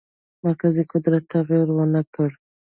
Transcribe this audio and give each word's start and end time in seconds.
مرکزي 0.43 0.83
قدرت 0.91 1.23
تغییر 1.33 1.67
ونه 1.73 2.01
کړ. 2.13 2.29